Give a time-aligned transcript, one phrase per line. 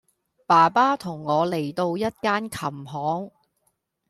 [0.47, 3.31] 爸爸同我嚟到一間琴行